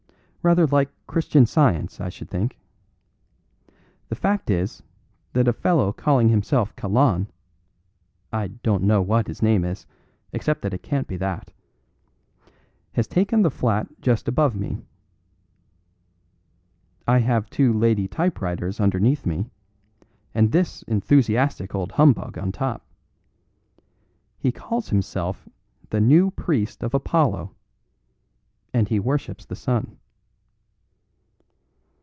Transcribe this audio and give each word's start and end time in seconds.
Rather 0.43 0.65
like 0.65 0.89
Christian 1.05 1.45
Science, 1.45 2.01
I 2.01 2.09
should 2.09 2.27
think. 2.31 2.57
The 4.09 4.15
fact 4.15 4.49
is 4.49 4.81
that 5.33 5.47
a 5.47 5.53
fellow 5.53 5.93
calling 5.93 6.29
himself 6.29 6.75
Kalon 6.75 7.27
(I 8.33 8.47
don't 8.47 8.81
know 8.81 9.03
what 9.03 9.27
his 9.27 9.43
name 9.43 9.63
is, 9.63 9.85
except 10.33 10.63
that 10.63 10.73
it 10.73 10.81
can't 10.81 11.07
be 11.07 11.15
that) 11.17 11.53
has 12.93 13.05
taken 13.05 13.43
the 13.43 13.51
flat 13.51 13.87
just 14.01 14.27
above 14.27 14.55
me. 14.55 14.81
I 17.07 17.19
have 17.19 17.47
two 17.51 17.71
lady 17.71 18.07
typewriters 18.07 18.79
underneath 18.79 19.27
me, 19.27 19.45
and 20.33 20.51
this 20.51 20.81
enthusiastic 20.87 21.75
old 21.75 21.91
humbug 21.91 22.39
on 22.39 22.51
top. 22.51 22.83
He 24.39 24.51
calls 24.51 24.89
himself 24.89 25.47
the 25.91 26.01
New 26.01 26.31
Priest 26.31 26.81
of 26.81 26.95
Apollo, 26.95 27.53
and 28.73 28.87
he 28.87 28.99
worships 28.99 29.45
the 29.45 29.55
sun." 29.55 29.99